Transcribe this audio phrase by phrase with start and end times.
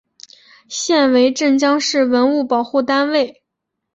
[0.67, 3.43] 现为镇江市文物保护单位。